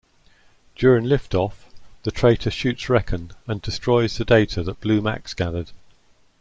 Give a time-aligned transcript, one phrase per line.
[0.75, 1.65] During liftoff,
[2.01, 5.69] the traitor shoots Rekkon and destroys the data that Blue Max gathered.